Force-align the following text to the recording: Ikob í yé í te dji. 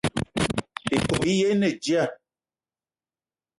Ikob 0.99 1.21
í 1.33 1.35
yé 1.41 1.49
í 1.57 1.59
te 1.65 1.69
dji. 1.83 2.01